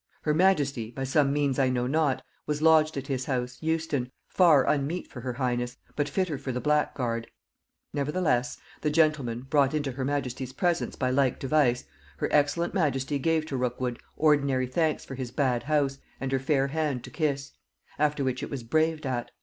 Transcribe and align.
Her 0.23 0.33
majesty, 0.33 0.89
by 0.89 1.03
some 1.03 1.31
means 1.31 1.59
I 1.59 1.69
know 1.69 1.85
not, 1.85 2.23
was 2.47 2.59
lodged 2.63 2.97
at 2.97 3.05
his 3.05 3.25
house, 3.25 3.59
Euston, 3.61 4.09
far 4.27 4.63
unmeet 4.65 5.07
for 5.11 5.21
her 5.21 5.33
highness, 5.33 5.77
but 5.95 6.09
fitter 6.09 6.39
for 6.39 6.51
the 6.51 6.59
black 6.59 6.95
guard; 6.95 7.27
nevertheless, 7.93 8.57
(the 8.81 8.89
gentleman 8.89 9.41
brought 9.43 9.75
into 9.75 9.91
her 9.91 10.03
majesty's 10.03 10.53
presence 10.53 10.95
by 10.95 11.11
like 11.11 11.39
device) 11.39 11.83
her 12.17 12.29
excellent 12.31 12.73
majesty 12.73 13.19
gave 13.19 13.45
to 13.45 13.55
Rookwood 13.57 13.99
ordinary 14.17 14.65
thanks 14.65 15.05
for 15.05 15.13
his 15.13 15.29
bad 15.29 15.61
house, 15.61 15.99
and 16.19 16.31
her 16.31 16.39
fair 16.39 16.69
hand 16.69 17.03
to 17.03 17.11
kiss; 17.11 17.51
after 17.99 18.23
which 18.23 18.41
it 18.41 18.49
was 18.49 18.63
braved 18.63 19.05
at. 19.05 19.29